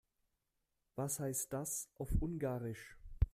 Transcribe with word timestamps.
Was 0.95 1.19
heißt 1.19 1.53
das 1.53 1.87
auf 1.99 2.09
Ungarisch? 2.21 2.97